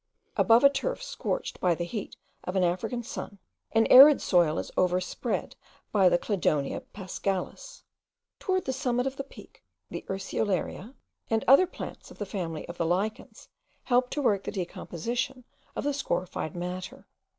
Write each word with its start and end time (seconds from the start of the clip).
Above 0.35 0.63
a 0.63 0.69
turf 0.71 1.03
scorched 1.03 1.59
by 1.59 1.75
the 1.75 1.83
heat 1.83 2.15
of 2.43 2.55
an 2.55 2.63
African 2.63 3.03
sun, 3.03 3.37
an 3.71 3.85
arid 3.91 4.19
soil 4.19 4.57
is 4.57 4.71
overspread 4.75 5.55
by 5.91 6.09
the 6.09 6.17
Cladonia 6.17 6.81
paschalis. 6.91 7.83
Towards 8.39 8.65
the 8.65 8.73
summit 8.73 9.05
of 9.05 9.17
the 9.17 9.23
Peak 9.23 9.63
the 9.91 10.03
Urceolarea 10.09 10.95
and 11.29 11.43
other 11.47 11.67
plants 11.67 12.09
of 12.09 12.17
the 12.17 12.25
family 12.25 12.67
of 12.67 12.79
the 12.79 12.85
lichens, 12.87 13.47
help 13.83 14.09
to 14.09 14.23
work 14.23 14.43
the 14.43 14.51
decomposition 14.51 15.43
of 15.75 15.83
the 15.83 15.93
scorified 15.93 16.55
matter. 16.55 17.05